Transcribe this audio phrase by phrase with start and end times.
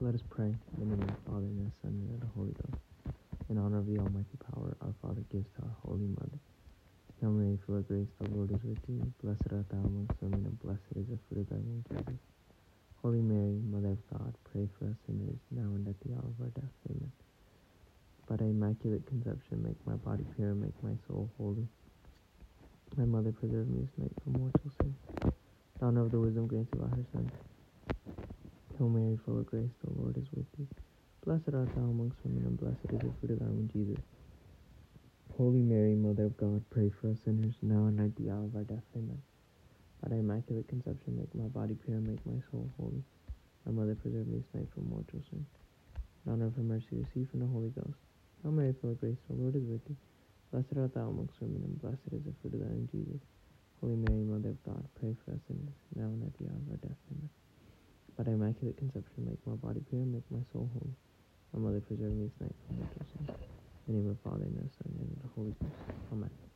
[0.00, 2.54] Let us pray in the name of the Father, and the Son, and the Holy
[2.54, 2.78] Ghost.
[3.50, 6.38] In honor of the Almighty power, our Father gives to our Holy Mother.
[7.20, 9.02] Hail Mary, full of grace, the Lord is with thee.
[9.18, 12.22] Blessed art thou amongst women, and blessed is the fruit of thy womb, Jesus.
[13.02, 16.38] Holy Mary, Mother of God, pray for us sinners, now and at the hour of
[16.46, 16.70] our death.
[16.94, 17.10] Amen.
[18.30, 21.66] By thy immaculate conception, make my body pure, make my soul holy.
[22.94, 24.94] My Mother, preserve me this night from mortal sin.
[25.26, 27.26] In honor of the wisdom granted by her Son.
[28.78, 30.68] Hail Mary, full of grace, the Lord is with thee.
[31.26, 33.98] Blessed art thou amongst women, and blessed is the fruit of thy womb, Jesus.
[35.36, 38.54] Holy Mary, Mother of God, pray for us sinners, now and at the hour of
[38.54, 38.86] our death.
[38.94, 39.20] Amen.
[40.00, 43.02] By thy immaculate conception, make my body pure, and make my soul holy.
[43.66, 45.44] My Mother, preserve me this night from mortal sin.
[46.24, 47.98] In honor of her mercy, receive from the Holy Ghost.
[48.42, 49.98] Hail Mary, full of grace, the Lord is with thee.
[50.52, 53.22] Blessed art thou amongst women, and blessed is the fruit of thy womb, Jesus.
[53.82, 56.70] Holy Mary, Mother of God, pray for us sinners, now and at the hour of
[56.70, 57.02] our death.
[57.10, 57.30] Amen.
[58.18, 60.92] By immaculate conception, make my body pure, make my soul holy.
[61.54, 63.28] My Mother, preserve me this night from sin.
[63.86, 65.76] In the name of the Father, and the Son, and the Holy Ghost.
[66.12, 66.47] Amen.